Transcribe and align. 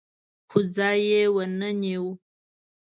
خو 0.49 0.59
ځای 0.75 0.99
یې 1.11 1.23
ونه 1.35 1.69
نیو 1.81 2.05